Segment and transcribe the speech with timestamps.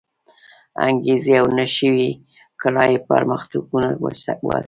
[0.87, 2.07] انګېزې و نه شوی
[2.61, 4.57] کړای پرمختګونه وهڅوي.